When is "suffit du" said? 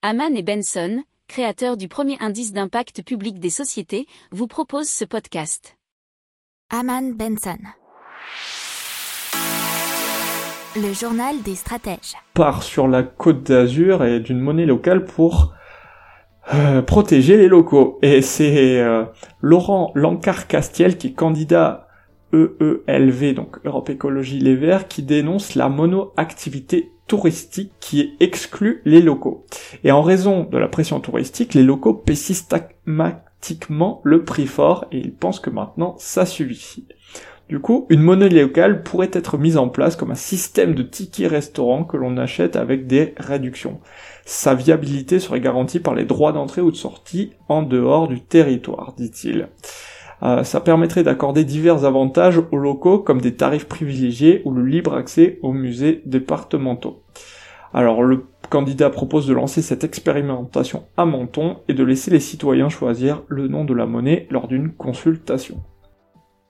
36.24-37.60